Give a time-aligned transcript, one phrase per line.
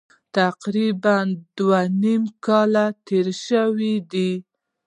[0.37, 1.15] تقریبا
[1.57, 4.31] دوه نیم کاله تېر شوي دي.